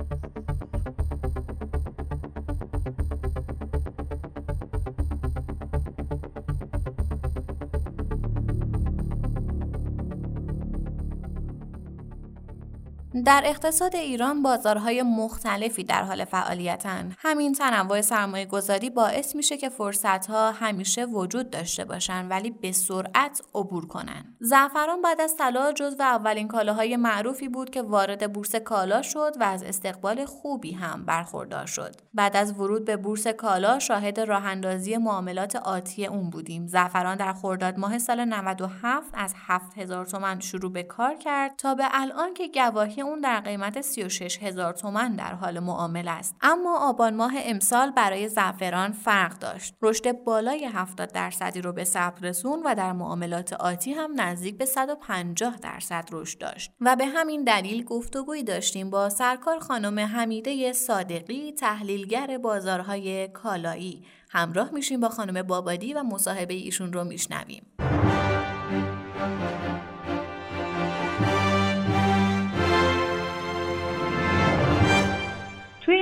در 13.23 13.43
اقتصاد 13.45 13.95
ایران 13.95 14.41
بازارهای 14.41 15.03
مختلفی 15.03 15.83
در 15.83 16.03
حال 16.03 16.25
فعالیتن. 16.25 17.15
همین 17.17 17.53
تنوع 17.53 18.01
سرمایه 18.01 18.45
گذاری 18.45 18.89
باعث 18.89 19.35
میشه 19.35 19.57
که 19.57 19.69
فرصتها 19.69 20.51
همیشه 20.51 21.05
وجود 21.05 21.49
داشته 21.49 21.85
باشن 21.85 22.27
ولی 22.27 22.51
به 22.51 22.71
سرعت 22.71 23.41
عبور 23.55 23.87
کنن. 23.87 24.35
زعفران 24.39 25.01
بعد 25.01 25.21
از 25.21 25.37
طلا 25.37 25.71
جزو 25.71 26.03
اولین 26.03 26.47
کالاهای 26.47 26.97
معروفی 26.97 27.47
بود 27.47 27.69
که 27.69 27.81
وارد 27.81 28.33
بورس 28.33 28.55
کالا 28.55 29.01
شد 29.01 29.33
و 29.39 29.43
از 29.43 29.63
استقبال 29.63 30.25
خوبی 30.25 30.71
هم 30.71 31.05
برخوردار 31.05 31.65
شد. 31.65 31.95
بعد 32.13 32.37
از 32.37 32.59
ورود 32.59 32.85
به 32.85 32.97
بورس 32.97 33.27
کالا 33.27 33.79
شاهد 33.79 34.19
راه 34.19 34.45
اندازی 34.45 34.97
معاملات 34.97 35.55
آتی 35.55 36.05
اون 36.05 36.29
بودیم. 36.29 36.67
زعفران 36.67 37.17
در 37.17 37.33
خرداد 37.33 37.79
ماه 37.79 37.97
سال 37.97 38.25
97 38.25 39.07
از 39.13 39.33
7000 39.47 40.05
تومان 40.05 40.39
شروع 40.39 40.71
به 40.71 40.83
کار 40.83 41.15
کرد 41.15 41.55
تا 41.57 41.75
به 41.75 41.83
الان 41.91 42.33
که 42.33 42.47
گواهی 42.47 43.04
اون 43.05 43.19
در 43.19 43.39
قیمت 43.39 43.81
36 43.81 44.43
هزار 44.43 44.73
تومن 44.73 45.15
در 45.15 45.33
حال 45.33 45.59
معامله 45.59 46.11
است. 46.11 46.35
اما 46.41 46.89
آبان 46.89 47.15
ماه 47.15 47.33
امسال 47.37 47.91
برای 47.91 48.29
زعفران 48.29 48.91
فرق 48.91 49.39
داشت. 49.39 49.75
رشد 49.81 50.11
بالای 50.11 50.65
70 50.65 51.11
درصدی 51.11 51.61
رو 51.61 51.73
به 51.73 51.83
ثبت 51.83 52.23
رسون 52.23 52.63
و 52.65 52.75
در 52.75 52.91
معاملات 52.91 53.53
آتی 53.53 53.93
هم 53.93 54.21
نزدیک 54.21 54.57
به 54.57 54.65
150 54.65 55.57
درصد 55.57 56.09
رشد 56.11 56.39
داشت. 56.39 56.71
و 56.81 56.95
به 56.95 57.05
همین 57.05 57.43
دلیل 57.43 57.83
گفتگویی 57.83 58.43
داشتیم 58.43 58.89
با 58.89 59.09
سرکار 59.09 59.59
خانم 59.59 59.99
حمیده 59.99 60.73
صادقی 60.73 61.51
تحلیلگر 61.51 62.37
بازارهای 62.37 63.27
کالایی. 63.27 64.05
همراه 64.29 64.71
میشیم 64.73 64.99
با 64.99 65.09
خانم 65.09 65.41
بابادی 65.41 65.93
و 65.93 66.03
مصاحبه 66.03 66.53
ایشون 66.53 66.93
رو 66.93 67.03
میشنویم. 67.03 67.65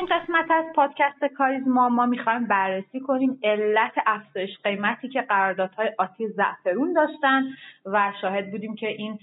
این 0.04 0.20
قسمت 0.20 0.52
از 0.52 0.66
پادکست 0.76 1.26
کاریزما 1.38 1.90
ما 1.90 2.06
می‌خوایم 2.06 2.48
بررسی 2.48 3.00
کنیم 3.00 3.40
علت 3.44 3.92
افزایش 4.06 4.58
قیمتی 4.64 5.10
که 5.10 5.22
قراردادهای 5.22 5.90
آتی 5.98 6.28
زعفرون 6.28 6.94
داشتن 6.94 7.44
و 7.86 8.14
شاهد 8.22 8.52
بودیم 8.52 8.76
که 8.76 8.88
این 8.88 9.20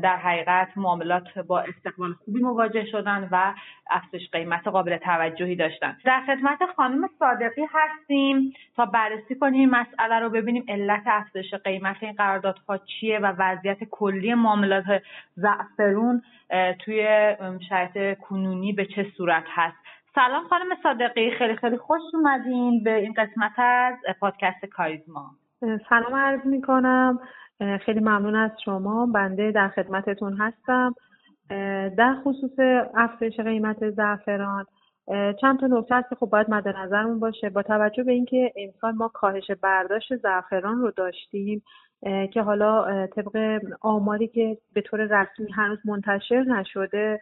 در 0.00 0.16
حقیقت 0.16 0.68
معاملات 0.76 1.38
با 1.38 1.60
استقبال 1.60 2.12
خوبی 2.12 2.40
مواجه 2.40 2.84
شدن 2.84 3.28
و 3.32 3.54
افزایش 3.90 4.30
قیمت 4.30 4.68
قابل 4.68 4.96
توجهی 4.96 5.56
داشتن. 5.56 5.96
در 6.04 6.22
خدمت 6.26 6.58
خانم 6.76 7.08
صادقی 7.18 7.66
هستیم. 7.72 8.52
تا 8.76 8.86
بررسی 8.86 9.34
کنیم 9.34 9.70
مسئله 9.70 10.18
رو 10.18 10.30
ببینیم 10.30 10.64
علت 10.68 11.02
افزایش 11.06 11.54
قیمت 11.54 11.96
این 12.00 12.12
قراردادها 12.12 12.78
چیه 12.78 13.18
و 13.18 13.26
وضعیت 13.38 13.84
کلی 13.90 14.34
معاملات 14.34 15.02
زعفرون 15.36 16.22
توی 16.78 17.06
شرایط 17.68 18.18
کنونی 18.18 18.72
به 18.72 18.86
چه 18.86 19.06
صورت 19.16 19.44
هست. 19.48 19.87
سلام 20.14 20.48
خانم 20.48 20.76
صادقی 20.82 21.30
خیلی 21.30 21.56
خیلی 21.56 21.78
خوش 21.78 22.00
اومدین 22.14 22.84
به 22.84 22.94
این 22.94 23.12
قسمت 23.12 23.58
از 23.58 23.94
پادکست 24.20 24.64
کاریزما. 24.64 25.30
سلام 25.88 26.14
عرض 26.14 26.46
می 26.46 26.62
کنم 26.62 27.20
خیلی 27.80 28.00
ممنون 28.00 28.36
از 28.36 28.50
شما. 28.64 29.06
بنده 29.06 29.52
در 29.52 29.68
خدمتتون 29.68 30.36
هستم. 30.36 30.94
در 31.98 32.14
خصوص 32.24 32.58
افزایش 32.94 33.40
قیمت 33.40 33.90
زعفران 33.90 34.64
چند 35.40 35.60
تا 35.60 35.66
نکته 35.66 35.94
هست 35.94 36.08
که 36.08 36.14
خب 36.14 36.26
باید 36.26 36.50
مد 36.50 36.68
نظرمون 36.68 37.20
باشه. 37.20 37.50
با 37.50 37.62
توجه 37.62 38.04
به 38.04 38.12
اینکه 38.12 38.52
امسال 38.56 38.92
ما 38.92 39.08
کاهش 39.08 39.50
برداشت 39.62 40.16
زعفران 40.16 40.78
رو 40.78 40.90
داشتیم 40.90 41.62
که 42.02 42.42
حالا 42.42 43.06
طبق 43.06 43.60
آماری 43.80 44.28
که 44.28 44.58
به 44.72 44.80
طور 44.80 45.00
رسمی 45.00 45.52
هنوز 45.52 45.78
منتشر 45.84 46.42
نشده 46.42 47.20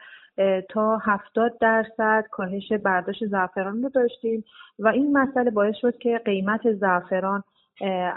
تا 0.68 0.97
هفتاد 0.97 1.59
درصد 1.61 2.25
کاهش 2.30 2.73
برداشت 2.73 3.26
زعفران 3.26 3.83
رو 3.83 3.88
داشتیم 3.88 4.45
و 4.78 4.88
این 4.88 5.18
مسئله 5.18 5.50
باعث 5.50 5.75
شد 5.80 5.99
که 5.99 6.21
قیمت 6.25 6.73
زعفران 6.73 7.42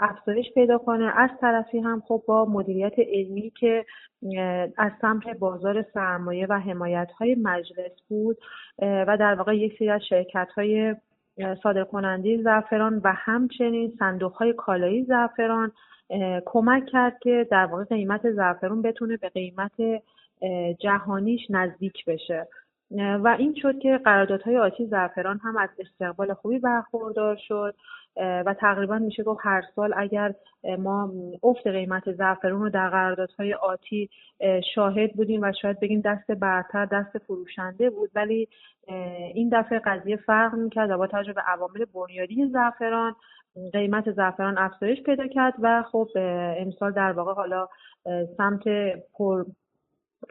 افزایش 0.00 0.46
پیدا 0.54 0.78
کنه. 0.78 1.12
از 1.16 1.30
طرفی 1.40 1.78
هم 1.78 2.02
خب 2.08 2.22
با 2.26 2.44
مدیریت 2.44 2.92
علمی 2.98 3.50
که 3.50 3.84
از 4.78 4.92
سمت 5.00 5.38
بازار 5.38 5.84
سرمایه 5.94 6.46
و 6.50 6.58
حمایت 6.58 7.08
های 7.18 7.34
مجلس 7.34 7.92
بود 8.08 8.38
و 8.82 9.16
در 9.20 9.34
واقع 9.34 9.56
یک 9.56 9.78
سری 9.78 9.90
از 9.90 10.00
شرکت 10.08 10.48
های 10.56 10.94
صادر 11.62 11.84
کننده 11.84 12.42
زعفران 12.42 13.00
و 13.04 13.12
همچنین 13.16 13.92
صندوق 13.98 14.32
های 14.32 14.52
کالایی 14.52 15.04
زعفران 15.04 15.72
کمک 16.46 16.86
کرد 16.86 17.18
که 17.22 17.46
در 17.50 17.66
واقع 17.66 17.84
قیمت 17.84 18.30
زعفران 18.30 18.82
بتونه 18.82 19.16
به 19.16 19.28
قیمت 19.28 20.02
جهانیش 20.78 21.40
نزدیک 21.50 22.04
بشه. 22.04 22.46
و 22.96 23.36
این 23.38 23.54
شد 23.62 23.78
که 23.78 24.00
قراردادهای 24.04 24.58
آتی 24.58 24.86
زعفران 24.86 25.40
هم 25.44 25.56
از 25.56 25.68
استقبال 25.78 26.34
خوبی 26.34 26.58
برخوردار 26.58 27.36
شد. 27.48 27.74
و 28.16 28.54
تقریبا 28.60 28.98
میشه 28.98 29.22
گفت 29.22 29.40
هر 29.42 29.62
سال 29.76 29.94
اگر 29.96 30.34
ما 30.78 31.12
افت 31.42 31.66
قیمت 31.66 32.12
زعفرون 32.12 32.62
رو 32.62 32.70
در 32.70 32.88
قراردادهای 32.90 33.54
آتی 33.54 34.10
شاهد 34.74 35.12
بودیم 35.12 35.42
و 35.42 35.52
شاید 35.62 35.80
بگیم 35.80 36.00
دست 36.00 36.30
برتر 36.30 36.84
دست 36.86 37.18
فروشنده 37.18 37.90
بود 37.90 38.10
ولی 38.14 38.48
این 39.34 39.48
دفعه 39.52 39.78
قضیه 39.78 40.16
فرق 40.16 40.54
می‌کرد 40.54 40.90
و 40.90 40.98
با 40.98 41.06
توجه 41.06 41.32
به 41.32 41.40
عوامل 41.40 41.84
بنیادی 41.94 42.46
زعفران 42.46 43.14
قیمت 43.72 44.12
زعفران 44.12 44.58
افزایش 44.58 45.02
پیدا 45.02 45.26
کرد 45.26 45.54
و 45.62 45.84
خب 45.92 46.08
امسال 46.58 46.92
در 46.92 47.12
واقع 47.12 47.32
حالا 47.32 47.68
سمت 48.36 48.62
پر 49.18 49.44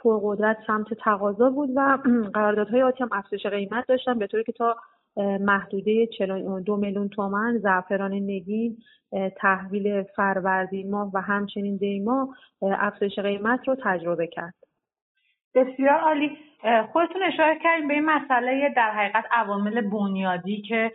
پرقدرت 0.03 0.57
سمت 0.67 0.93
تقاضا 0.93 1.49
بود 1.49 1.69
و 1.75 1.97
قراردادهای 2.33 2.81
آتی 2.81 3.03
هم 3.03 3.09
افزایش 3.11 3.45
قیمت 3.45 3.87
داشتن 3.87 4.19
به 4.19 4.27
طوری 4.27 4.43
که 4.43 4.51
تا 4.51 4.75
محدوده 5.39 6.07
دو 6.65 6.77
میلیون 6.77 7.09
تومن 7.09 7.57
زعفران 7.57 8.13
نگین 8.13 8.77
تحویل 9.37 10.03
فروردین 10.03 10.91
ماه 10.91 11.11
و 11.13 11.21
همچنین 11.21 11.77
دیما 11.77 12.35
افزایش 12.61 13.19
قیمت 13.19 13.67
رو 13.67 13.75
تجربه 13.83 14.27
کرد. 14.27 14.53
بسیار 15.55 15.99
عالی. 15.99 16.37
خودتون 16.91 17.23
اشاره 17.23 17.59
کردیم 17.63 17.87
به 17.87 17.93
این 17.93 18.05
مسئله 18.05 18.73
در 18.75 18.91
حقیقت 18.91 19.25
عوامل 19.31 19.81
بنیادی 19.81 20.61
که 20.61 20.91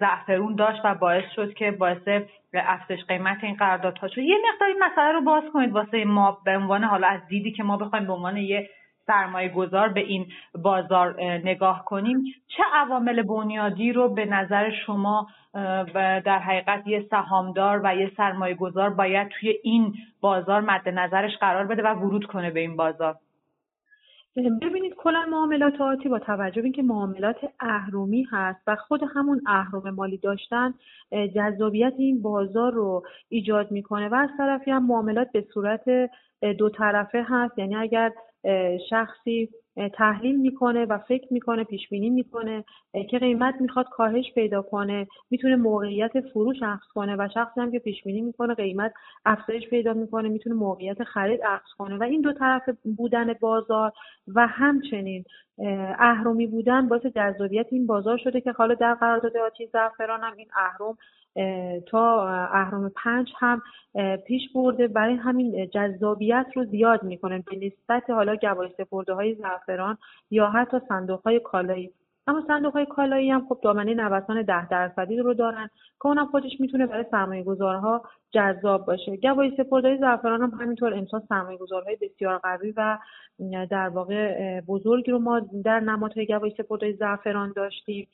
زعفرون 0.00 0.54
داشت 0.54 0.80
و 0.84 0.94
باعث 0.94 1.24
شد 1.36 1.54
که 1.54 1.70
باعث 1.70 2.08
افزایش 2.54 3.04
قیمت 3.04 3.38
این 3.42 3.54
قراردادها 3.54 4.08
شد. 4.08 4.18
یه 4.18 4.36
مقدار 4.52 4.68
این 4.68 4.84
مسئله 4.84 5.12
رو 5.12 5.20
باز 5.20 5.44
کنید 5.52 5.72
واسه 5.72 6.04
ما 6.04 6.38
به 6.44 6.56
عنوان 6.56 6.84
حالا 6.84 7.08
از 7.08 7.20
دیدی 7.28 7.52
که 7.52 7.62
ما 7.62 7.76
بخوایم 7.76 8.06
به 8.06 8.12
عنوان 8.12 8.36
یه 8.36 8.68
سرمایه 9.08 9.48
گذار 9.48 9.88
به 9.88 10.00
این 10.00 10.26
بازار 10.54 11.22
نگاه 11.22 11.84
کنیم. 11.84 12.22
چه 12.48 12.62
عوامل 12.74 13.22
بنیادی 13.22 13.92
رو 13.92 14.08
به 14.08 14.24
نظر 14.24 14.70
شما 14.86 15.26
در 16.24 16.38
حقیقت 16.38 16.86
یه 16.86 17.06
سهامدار 17.10 17.80
و 17.84 17.96
یه 17.96 18.12
سرمایه 18.16 18.54
گذار 18.54 18.90
باید 18.90 19.28
توی 19.28 19.54
این 19.62 19.94
بازار 20.20 20.60
مد 20.60 20.88
نظرش 20.88 21.36
قرار 21.36 21.66
بده 21.66 21.82
و 21.82 21.94
ورود 21.94 22.26
کنه 22.26 22.50
به 22.50 22.60
این 22.60 22.76
بازار؟ 22.76 23.16
ببینید 24.62 24.94
کلا 24.94 25.26
معاملات 25.30 25.80
آتی 25.80 26.08
با 26.08 26.18
توجه 26.18 26.60
به 26.60 26.64
اینکه 26.64 26.82
معاملات 26.82 27.36
اهرومی 27.60 28.26
هست 28.30 28.62
و 28.66 28.76
خود 28.76 29.00
همون 29.14 29.40
اهرم 29.46 29.94
مالی 29.94 30.18
داشتن 30.18 30.74
جذابیت 31.34 31.92
این 31.98 32.22
بازار 32.22 32.72
رو 32.72 33.02
ایجاد 33.28 33.70
می‌کنه 33.70 34.08
و 34.08 34.14
از 34.14 34.28
طرفی 34.38 34.70
هم 34.70 34.86
معاملات 34.86 35.32
به 35.32 35.44
صورت 35.54 36.10
دو 36.58 36.68
طرفه 36.70 37.26
هست. 37.28 37.58
یعنی 37.58 37.76
اگر 37.76 38.12
شخصی 38.90 39.48
تحلیل 39.94 40.40
می‌کنه 40.40 40.84
و 40.84 40.98
فکر 40.98 41.32
می‌کنه 41.32 41.64
پیش 41.64 41.88
بینی 41.88 42.10
می‌کنه 42.10 42.64
که 43.10 43.18
قیمت 43.18 43.54
می‌خواد 43.60 43.86
کاهش 43.88 44.32
پیدا 44.34 44.62
کنه 44.62 45.06
می‌تونه 45.30 45.56
موقعیت 45.56 46.20
فروش 46.20 46.56
اخذ 46.62 46.86
کنه 46.94 47.16
و 47.16 47.28
شخصی 47.34 47.60
هم 47.60 47.70
که 47.70 47.78
پیش 47.78 48.04
بینی 48.04 48.20
می‌کنه 48.20 48.54
قیمت 48.54 48.92
افزایش 49.24 49.68
پیدا 49.68 49.92
می‌کنه 49.92 50.28
می‌تونه 50.28 50.56
موقعیت 50.56 51.04
خرید 51.04 51.40
اخذ 51.44 51.70
کنه 51.78 51.96
و 51.98 52.02
این 52.02 52.20
دو 52.20 52.32
طرف 52.32 52.62
بودن 52.96 53.32
بازار 53.32 53.92
و 54.34 54.46
همچنین 54.46 55.24
اهرمی 55.98 56.46
بودن 56.46 56.88
باعث 56.88 57.06
جذابیت 57.06 57.66
این 57.70 57.86
بازار 57.86 58.18
شده 58.18 58.40
که 58.40 58.52
حالا 58.52 58.74
در 58.74 58.94
قرارداد 58.94 59.36
آتی 59.36 59.66
زعفران 59.66 60.20
هم 60.20 60.36
این 60.36 60.48
اهرم 60.56 60.96
تا 61.86 62.28
اهرام 62.48 62.92
پنج 63.04 63.32
هم 63.38 63.62
پیش 64.26 64.42
برده. 64.54 64.88
برای 64.88 65.14
همین 65.14 65.66
جذابیت 65.70 66.46
رو 66.54 66.64
زیاد 66.64 67.02
می‌کنه 67.02 67.44
به 67.50 67.56
نسبت 67.56 68.10
حالا 68.10 68.36
گواهی 68.36 68.74
سپرده 68.78 69.14
های 69.14 69.34
زعفران 69.34 69.98
یا 70.30 70.46
حتی 70.50 70.76
صندوق 70.88 71.20
های 71.22 71.40
کالایی. 71.40 71.92
اما 72.28 72.44
صندوق 72.46 72.72
های 72.72 72.86
کالایی 72.86 73.30
هم 73.30 73.46
خب 73.48 73.58
دامنه 73.62 73.94
نوسان 73.94 74.42
ده 74.42 74.68
درصدی 74.68 75.16
رو 75.16 75.34
دارن 75.34 75.70
که 76.00 76.06
اونم 76.06 76.26
خودش 76.26 76.60
می‌تونه 76.60 76.86
برای 76.86 77.04
سرمایه 77.10 77.42
گذارها 77.42 78.02
جذاب 78.30 78.86
باشه. 78.86 79.16
گواهی 79.16 79.56
سپردهای 79.56 79.98
زعفران 79.98 80.42
هم 80.42 80.50
همینطور 80.60 80.94
امسال 80.94 81.22
سرمایه 81.28 81.58
گذارهای 81.58 81.96
بسیار 81.96 82.38
قوی 82.38 82.72
و 82.76 82.98
در 83.70 83.88
واقع 83.88 84.60
بزرگی 84.60 85.10
رو 85.10 85.18
ما 85.18 85.40
در 85.64 85.80
نمادهای 85.80 86.26
گواهی 86.26 86.54
سپردهای 86.56 86.92
زعفران 86.92 87.52
داشتیم 87.56 88.08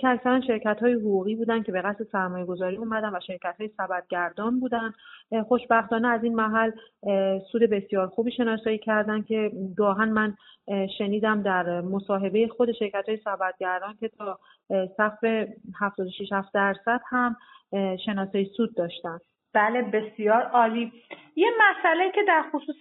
که 0.00 0.08
اکثرا 0.08 0.40
شرکت 0.40 0.78
های 0.80 0.92
حقوقی 0.92 1.34
بودن 1.34 1.62
که 1.62 1.72
به 1.72 1.82
قصد 1.82 2.02
سرمایه 2.12 2.44
گذاری 2.44 2.76
اومدن 2.76 3.08
و 3.14 3.20
شرکت 3.26 3.54
های 3.58 3.70
سبدگردان 3.76 4.60
بودن. 4.60 4.92
خوشبختانه 5.48 6.08
از 6.08 6.24
این 6.24 6.34
محل 6.34 6.70
سود 7.52 7.62
بسیار 7.62 8.06
خوبی 8.06 8.32
شناسایی 8.32 8.78
کردن 8.78 9.22
که 9.22 9.52
گاهن 9.76 10.08
من 10.08 10.34
شنیدم 10.98 11.42
در 11.42 11.80
مصاحبه 11.80 12.48
خود 12.48 12.72
شرکت 12.72 13.08
های 13.08 13.18
سبدگردان 13.60 13.96
که 14.00 14.08
تا 14.08 14.38
سقف 14.96 15.24
76 15.80 16.30
درصد 16.54 17.00
هم 17.08 17.36
شناسایی 18.06 18.50
سود 18.56 18.76
داشتن. 18.76 19.18
بله 19.54 19.82
بسیار 19.82 20.42
عالی. 20.42 20.92
یه 21.36 21.48
مسئله 21.60 22.10
که 22.14 22.22
در 22.28 22.44
خصوص 22.52 22.76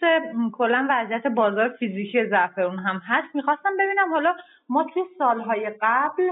کلا 0.54 0.88
وضعیت 0.90 1.28
بازار 1.28 1.70
فیزیکی 1.70 2.26
زعفرون 2.26 2.80
هم 2.80 3.02
هست 3.06 3.36
می‌خواستم 3.36 3.78
ببینم 3.80 4.10
حالا 4.10 4.36
ما 4.70 4.84
توی 4.84 5.04
سالهای 5.18 5.72
قبل 5.82 6.30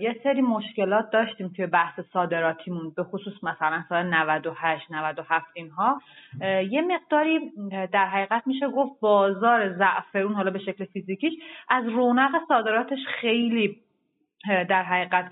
یه 0.00 0.20
سری 0.22 0.40
مشکلات 0.40 1.10
داشتیم 1.10 1.48
توی 1.48 1.66
بحث 1.66 2.00
صادراتیمون 2.12 2.92
به 2.96 3.04
خصوص 3.04 3.44
مثلا 3.44 3.84
سال 3.88 4.06
98 4.06 4.90
97 4.90 5.46
اینها. 5.54 6.00
یه 6.70 6.82
مقداری 6.82 7.52
در 7.92 8.06
حقیقت 8.06 8.46
میشه 8.46 8.68
گفت 8.68 9.00
بازار 9.00 9.72
زعفرون 9.72 10.34
حالا 10.34 10.50
به 10.50 10.58
شکل 10.58 10.84
فیزیکیش 10.84 11.32
از 11.68 11.88
رونق 11.88 12.30
صادراتش 12.48 12.98
خیلی 13.20 13.76
در 14.68 14.82
حقیقت 14.82 15.30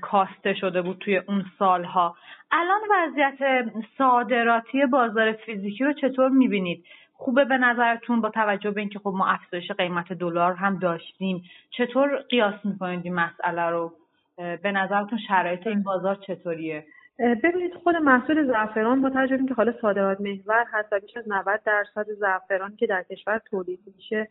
کاسته 0.00 0.54
شده 0.54 0.82
بود 0.82 0.98
توی 0.98 1.16
اون 1.16 1.44
سالها. 1.58 2.16
الان 2.50 2.80
وضعیت 2.90 3.64
صادراتی 3.98 4.86
بازار 4.86 5.32
فیزیکی 5.32 5.84
رو 5.84 5.92
چطور 5.92 6.28
می‌بینید؟ 6.28 6.84
خوبه 7.16 7.44
به 7.44 7.58
نظرتون 7.58 8.20
با 8.20 8.30
توجه 8.30 8.70
به 8.70 8.80
اینکه 8.80 8.98
خب 8.98 9.12
ما 9.16 9.26
افزایش 9.26 9.70
قیمت 9.70 10.12
دلار 10.12 10.52
هم 10.52 10.78
داشتیم. 10.78 11.42
چطور 11.70 12.16
قیاس 12.16 12.54
می‌کنید 12.64 13.00
این 13.04 13.14
مسئله 13.14 13.62
رو؟ 13.62 13.92
به 14.36 14.72
نظرتون 14.72 15.18
شرایط 15.28 15.66
این 15.66 15.82
بازار 15.82 16.14
چطوریه؟ 16.14 16.84
ببینید 17.18 17.74
خود 17.84 17.96
محصول 17.96 18.46
زعفران 18.46 19.02
با 19.02 19.10
توجه 19.10 19.34
اینکه 19.34 19.54
حالا 19.54 19.72
صادرات 19.80 20.20
محور 20.20 20.64
هست 20.72 20.94
بیش 20.94 21.16
از 21.16 21.24
90 21.26 21.60
درصد 21.64 22.06
زعفران 22.20 22.76
که 22.76 22.86
در 22.86 23.02
کشور 23.02 23.40
تولید 23.50 23.80
میشه 23.96 24.28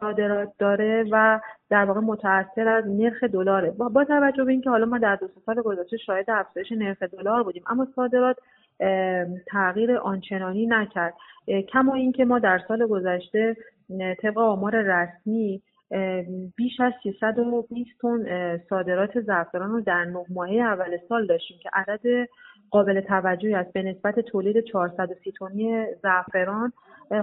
صادرات 0.00 0.52
داره 0.58 1.04
و 1.10 1.40
در 1.70 1.84
واقع 1.84 2.00
متاثر 2.00 2.68
از 2.68 2.84
نرخ 2.86 3.24
دلاره. 3.24 3.70
با, 3.70 3.88
با 3.88 4.04
توجه 4.04 4.44
به 4.44 4.52
اینکه 4.52 4.70
حالا 4.70 4.86
ما 4.86 4.98
در 4.98 5.16
دو 5.16 5.28
سال 5.46 5.62
گذشته 5.62 5.96
شاهد 5.96 6.30
افزایش 6.30 6.72
نرخ 6.72 7.02
دلار 7.02 7.42
بودیم 7.42 7.62
اما 7.66 7.86
صادرات 7.96 8.36
تغییر 9.46 9.96
آنچنانی 9.96 10.66
نکرد. 10.66 11.14
کما 11.72 11.94
اینکه 11.94 12.24
ما 12.24 12.38
در 12.38 12.60
سال 12.68 12.86
گذشته 12.86 13.56
طبق 14.22 14.38
آمار 14.38 14.82
رسمی 14.82 15.62
بیش 16.56 16.80
از 16.80 16.92
320 17.02 17.90
تن 18.02 18.58
صادرات 18.70 19.20
زعفران 19.20 19.70
رو 19.70 19.80
در 19.80 20.04
نه 20.04 20.24
ماهه 20.30 20.52
اول 20.52 20.98
سال 21.08 21.26
داشتیم 21.26 21.58
که 21.62 21.70
عدد 21.72 22.28
قابل 22.70 23.00
توجهی 23.00 23.54
است. 23.54 23.72
به 23.72 23.82
نسبت 23.82 24.20
تولید 24.20 24.64
430 24.64 25.32
تنی 25.38 25.86
زعفران 26.02 26.72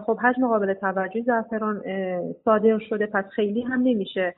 خب 0.06 0.20
حجم 0.20 0.48
قابل 0.48 0.74
توجهی 0.74 1.22
زعفران 1.22 1.82
صادر 2.46 2.80
شده. 2.80 3.06
پس 3.06 3.26
خیلی 3.26 3.62
هم 3.62 3.82
نمیشه 3.82 4.36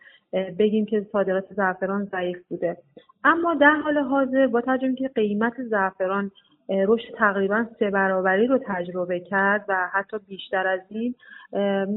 بگیم 0.60 0.86
که 0.86 1.06
صادرات 1.12 1.54
زعفران 1.54 2.06
ضعیف 2.06 2.38
بوده. 2.50 2.78
اما 3.24 3.54
در 3.54 3.76
حال 3.84 3.98
حاضر 3.98 4.48
با 4.48 4.62
توجه 4.62 4.96
که 4.96 5.08
قیمت 5.08 5.64
زعفران 5.64 6.32
رشد 6.70 7.14
تقریبا 7.18 7.66
سه 7.80 7.90
برابری 7.90 8.48
رو 8.48 8.60
تجربه 8.68 9.20
کرد 9.20 9.66
و 9.68 9.90
حتی 9.94 10.18
بیشتر 10.28 10.68
از 10.68 10.82
این 10.90 11.16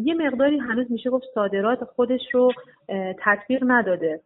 یه 0.05 0.15
مقداری 0.15 0.59
هنوز 0.59 0.93
میشه 0.93 1.11
گفت 1.11 1.25
صادرات 1.35 1.85
خودش 1.85 2.35
رو 2.35 2.53
تطبیق 3.25 3.65
نداده. 3.67 4.21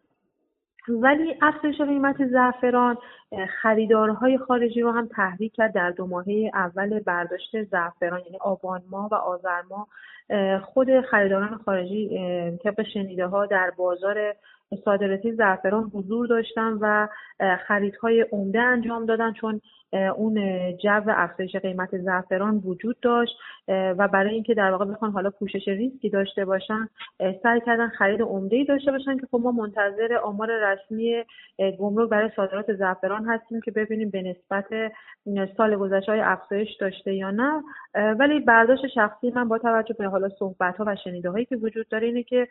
ولی 0.88 1.34
افزایش 1.42 1.80
قیمت 1.80 2.26
زعفران 2.26 2.96
خریدارهای 3.62 4.38
خارجی 4.38 4.80
رو 4.80 4.90
هم 4.90 5.06
تحریک 5.06 5.52
کرد 5.54 5.74
در 5.74 5.90
دو 5.90 6.06
ماهه 6.06 6.50
اول 6.54 7.00
برداشت 7.00 7.62
زعفران 7.62 8.20
یعنی 8.24 8.38
آبان 8.40 8.82
ماه 8.90 9.08
و 9.08 9.14
آذر 9.14 9.62
ماه. 9.70 9.88
خود 10.62 11.00
خریداران 11.00 11.60
خارجی 11.64 12.08
طبق 12.64 12.82
شنیده 12.94 13.26
ها 13.26 13.46
در 13.46 13.72
بازار 13.76 14.34
صادراتی 14.84 15.32
زعفران 15.32 15.90
حضور 15.94 16.26
داشتن 16.26 16.78
و 16.80 17.08
خریدهای 17.66 18.26
عمده 18.32 18.60
انجام 18.60 19.06
دادن 19.06 19.32
چون 19.32 19.60
اون 20.16 20.36
جو 20.76 21.02
افزایش 21.08 21.56
قیمت 21.56 21.98
زعفران 21.98 22.62
وجود 22.64 23.00
داشت 23.00 23.36
و 23.68 24.08
برای 24.08 24.34
اینکه 24.34 24.54
در 24.54 24.70
واقع 24.70 24.84
بخوان 24.84 25.10
حالا 25.10 25.30
پوشش 25.30 25.68
ریسکی 25.68 26.10
داشته 26.10 26.44
باشن 26.44 26.88
سعی 27.42 27.60
کردن 27.66 27.88
خرید 27.88 28.22
عمده 28.22 28.56
ای 28.56 28.64
داشته 28.64 28.92
باشن 28.92 29.18
که 29.18 29.26
خب 29.30 29.40
ما 29.42 29.52
منتظر 29.52 30.14
آمار 30.24 30.48
رسمی 30.50 31.24
گمرک 31.78 32.08
برای 32.08 32.30
صادرات 32.36 32.72
زعفران 32.72 33.24
هستیم 33.24 33.60
که 33.60 33.70
ببینیم 33.70 34.10
به 34.10 34.22
نسبت 34.22 34.64
سال 35.56 35.76
گذشته 35.76 36.12
افزایش 36.24 36.76
داشته 36.80 37.14
یا 37.14 37.30
نه 37.30 37.62
ولی 38.14 38.40
برداشت 38.40 38.86
شخصی 38.86 39.30
من 39.30 39.48
با 39.48 39.58
توجه 39.58 39.94
به 39.98 40.08
حالا 40.14 40.28
صحبت 40.28 40.76
ها 40.76 40.84
و 40.86 40.96
شنیده 41.04 41.30
هایی 41.30 41.44
که 41.44 41.56
وجود 41.56 41.88
داره 41.88 42.06
اینه 42.06 42.22
که 42.22 42.48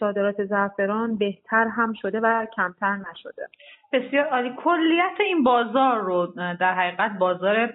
صادرات 0.00 0.44
زعفران 0.44 1.16
بهتر 1.16 1.68
هم 1.68 1.92
شده 1.92 2.20
و 2.20 2.46
کمتر 2.56 2.96
نشده. 2.96 3.48
بسیار 3.92 4.24
عالی. 4.24 4.52
کلیت 4.56 5.20
این 5.20 5.42
بازار 5.42 6.00
رو 6.00 6.26
در 6.60 6.74
حقیقت 6.74 7.18
بازار 7.18 7.74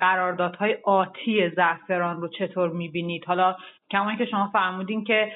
قراردادهای 0.00 0.76
آتی 0.84 1.50
زعفران 1.50 2.20
رو 2.20 2.28
چطور 2.28 2.70
می‌بینید؟ 2.70 3.24
حالا 3.24 3.56
کمایی 3.90 4.18
که 4.18 4.24
شما 4.24 4.50
فرمودین 4.52 5.04
که 5.04 5.32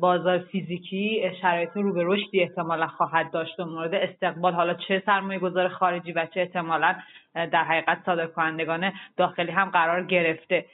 بازار 0.00 0.38
فیزیکی 0.38 1.22
شرایط 1.40 1.70
رو 1.74 1.92
به 1.92 2.02
رشدی 2.04 2.40
احتمالا 2.42 2.86
خواهد 2.86 3.30
داشت 3.30 3.60
و 3.60 3.64
مورد 3.64 3.94
استقبال 3.94 4.52
حالا 4.52 4.74
چه 4.74 5.02
سرمایه 5.06 5.38
گذار 5.38 5.68
خارجی 5.68 6.12
و 6.12 6.26
چه 6.34 6.40
احتمالا 6.40 6.94
در 7.34 7.64
حقیقت 7.64 7.98
صادر 8.06 8.26
کنندگان 8.26 8.92
داخلی 9.16 9.52
هم 9.52 9.70
قرار 9.70 10.04
گرفته. 10.04 10.64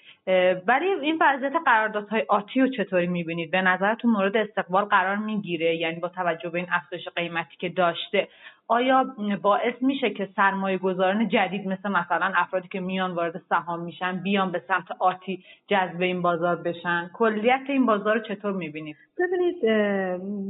ولی 0.67 0.87
این 1.03 1.19
وضعیت 1.21 1.53
قراردادهای 1.65 2.25
آتی 2.29 2.61
رو 2.61 2.69
چطوری 2.69 3.07
می‌بینید؟ 3.07 3.51
به 3.51 3.63
نظرتون 3.63 4.11
مورد 4.11 4.37
استقبال 4.37 4.85
قرار 4.85 5.17
می‌گیره؟ 5.17 5.77
یعنی 5.77 6.01
با 6.01 6.09
توجه 6.09 6.51
به 6.51 6.59
این 6.59 6.69
افزایش 6.73 7.09
قیمتی 7.17 7.57
که 7.59 7.69
داشته. 7.69 8.29
آیا 8.71 9.15
باعث 9.43 9.75
میشه 9.81 10.11
که 10.11 10.29
سرمایه 10.37 10.79
گذاران 10.79 11.29
جدید 11.29 11.67
مثل 11.67 11.89
مثلا 11.89 12.33
افرادی 12.37 12.69
که 12.69 12.81
میان 12.81 13.15
وارد 13.15 13.43
سهام 13.49 13.81
میشن 13.81 14.23
بیان 14.23 14.53
به 14.53 14.63
سمت 14.69 14.85
آتی 14.99 15.45
جذب 15.69 16.01
این 16.01 16.23
بازار 16.23 16.57
بشن؟ 16.57 17.11
کلیت 17.15 17.61
این 17.69 17.87
بازار 17.87 18.15
رو 18.15 18.21
چطور 18.21 18.53
می‌بینید 18.53 18.97
ببینید 19.19 19.57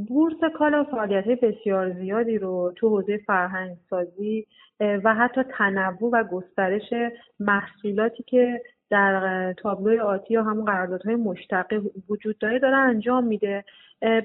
بورس 0.09 0.37
کالا 0.59 0.85
فعالیت 0.85 1.24
بسیار 1.24 1.92
زیادی 1.92 2.38
رو 2.38 2.72
تو 2.76 2.88
حوزه 2.88 3.20
فرهنگ 3.26 3.76
سازی 3.90 4.46
و 4.80 5.14
حتی 5.14 5.42
تنوع 5.42 6.11
و 6.12 6.24
گسترش 6.24 6.94
محصولاتی 7.40 8.22
که 8.22 8.62
در 8.90 9.53
تابلوی 9.53 9.98
آتی 9.98 10.35
یا 10.35 10.42
همون 10.42 10.64
قراردادهای 10.64 11.16
مشتقه 11.16 11.81
وجود 12.09 12.38
داره 12.38 12.59
داره 12.59 12.76
انجام 12.76 13.24
میده. 13.24 13.64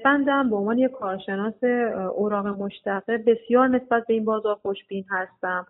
بنده 0.04 0.32
هم 0.32 0.50
به 0.50 0.56
عنوان 0.56 0.78
یک 0.78 0.90
کارشناس 0.90 1.64
اوراق 2.14 2.46
مشتقه 2.46 3.18
بسیار 3.18 3.68
نسبت 3.68 4.06
به 4.06 4.14
این 4.14 4.24
بازار 4.24 4.54
خوشبین 4.54 5.04
هستم. 5.10 5.66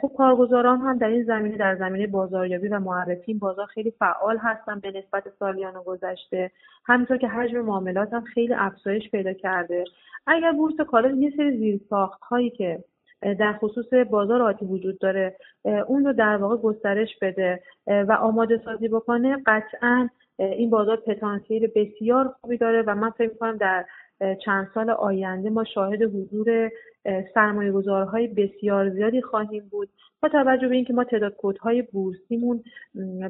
خب 0.00 0.12
کارگزاران 0.16 0.80
هم 0.80 0.98
در 0.98 1.08
این 1.08 1.24
زمینه 1.24 1.56
در 1.56 1.76
زمینه 1.76 2.06
بازاریابی 2.06 2.68
و 2.68 2.78
معرفی 2.78 3.22
این 3.26 3.38
بازار 3.38 3.66
خیلی 3.66 3.90
فعال 3.90 4.38
هستن 4.38 4.80
به 4.80 4.90
نسبت 4.90 5.24
سالیان 5.38 5.74
گذشته. 5.86 6.50
همینطور 6.86 7.16
که 7.16 7.28
حجم 7.28 7.60
معاملات 7.60 8.12
هم 8.12 8.24
خیلی 8.24 8.54
افزایش 8.54 9.10
پیدا 9.10 9.32
کرده. 9.32 9.84
اگر 10.26 10.52
بورس 10.52 10.74
کالا 10.90 11.10
یه 11.10 11.32
سری 11.36 11.58
زیرساخت 11.58 12.20
هایی 12.20 12.50
که 12.50 12.84
در 13.22 13.52
خصوص 13.52 13.94
بازار 14.10 14.42
آتی 14.42 14.64
وجود 14.64 14.98
داره. 14.98 15.36
اون 15.86 16.04
رو 16.04 16.12
در 16.12 16.36
واقع 16.36 16.56
گسترش 16.56 17.18
بده. 17.22 17.62
و 17.86 18.12
آماده 18.12 18.60
سازی 18.64 18.88
بکنه. 18.88 19.42
قطعا 19.46 20.08
این 20.38 20.70
بازار 20.70 20.96
پتانسیل 20.96 21.66
بسیار 21.66 22.34
خوبی 22.40 22.56
داره 22.56 22.82
و 22.82 22.94
من 22.94 23.10
فکر 23.10 23.30
می‌کنم 23.32 23.56
در 23.56 23.84
چند 24.44 24.70
سال 24.74 24.90
آینده 24.90 25.50
ما 25.50 25.64
شاهد 25.64 26.02
حضور 26.02 26.70
سرمایه 27.34 27.72
گذارهای 27.72 28.26
بسیار 28.26 28.90
زیادی 28.90 29.22
خواهیم 29.22 29.68
بود. 29.70 29.88
با 30.22 30.28
توجه 30.28 30.68
به 30.68 30.74
اینکه 30.74 30.92
ما 30.92 31.04
تعداد 31.04 31.36
کودهای 31.36 31.82
بورسیمون 31.82 32.62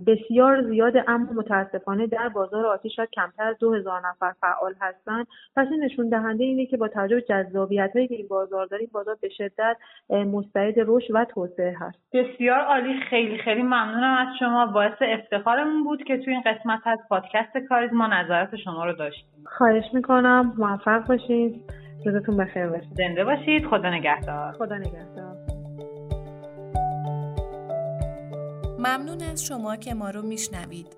بسیار 0.06 0.62
زیاده 0.62 1.04
اما 1.10 1.32
متاسفانه 1.32 2.06
در 2.06 2.28
بازار 2.28 2.66
آتی 2.66 2.90
شاید 2.90 3.08
کمتر 3.12 3.42
از 3.42 3.56
دو 3.58 3.74
هزار 3.74 4.00
نفر 4.08 4.32
فعال 4.40 4.74
هستند. 4.80 5.26
پس 5.56 5.66
این 5.70 5.84
نشون 5.84 6.08
دهنده 6.08 6.44
اینه 6.44 6.66
که 6.66 6.76
با 6.76 6.88
توجه 6.88 7.14
به 7.14 7.22
جذابیت 7.22 7.90
هایی 7.94 8.08
که 8.08 8.14
این 8.14 8.28
بازار 8.28 8.66
داریم 8.66 8.88
بازار 8.92 9.16
به 9.22 9.28
شدت 9.28 9.76
مستعد 10.10 10.74
رشد 10.78 11.14
و 11.14 11.24
توسعه 11.24 11.76
هست. 11.78 11.98
بسیار 12.12 12.60
عالی. 12.60 13.00
خیلی 13.10 13.38
خیلی 13.38 13.62
ممنونم 13.62 14.16
از 14.28 14.36
شما. 14.38 14.66
باعث 14.66 14.96
افتخارمون 15.00 15.84
بود 15.84 16.04
که 16.04 16.18
توی 16.18 16.32
این 16.32 16.42
قسمت 16.46 16.80
از 16.86 16.98
پادکست 17.08 17.58
کاریزما 17.68 18.06
نظرات 18.06 18.56
شما 18.56 18.84
رو 18.84 18.92
داشتیم. 18.92 19.44
خواهش 19.46 19.84
می‌کنم. 19.94 20.52
موفق 20.58 21.06
باشید 21.06 21.62
روزتون 22.08 22.36
بخیر 22.36 22.66
باشید 22.66 22.94
زنده 22.96 23.24
باشید. 23.24 23.66
خدا 23.66 23.90
نگهدار. 23.90 24.52
خدا 24.52 24.78
نگهدار. 24.78 25.36
ممنون 28.78 29.22
از 29.32 29.44
شما 29.44 29.76
که 29.76 29.94
ما 29.94 30.10
رو 30.10 30.22
میشنوید. 30.22 30.97